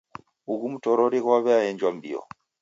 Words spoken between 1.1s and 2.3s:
ghwaw'eenjwa mbio.